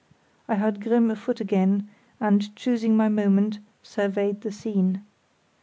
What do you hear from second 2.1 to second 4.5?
and, choosing my moment, surveyed